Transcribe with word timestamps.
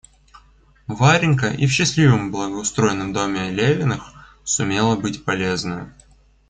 Варенька 0.87 1.49
и 1.51 1.67
в 1.67 1.71
счастливом 1.71 2.31
благоустроенном 2.31 3.13
доме 3.13 3.51
Левиных 3.51 4.11
сумела 4.43 4.95
быть 4.95 5.23
полезною. 5.23 5.93